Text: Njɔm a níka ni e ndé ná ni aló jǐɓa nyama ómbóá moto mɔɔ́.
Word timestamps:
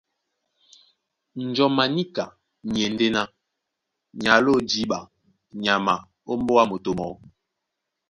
Njɔm 1.47 1.75
a 1.83 1.85
níka 1.95 2.25
ni 2.69 2.79
e 2.87 2.87
ndé 2.93 3.07
ná 3.15 3.21
ni 4.17 4.25
aló 4.35 4.53
jǐɓa 4.69 4.99
nyama 5.63 5.93
ómbóá 6.31 6.63
moto 6.69 6.91
mɔɔ́. 6.97 7.15